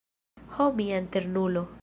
Ho 0.55 0.67
mia 0.79 0.97
Eternulo! 1.03 1.65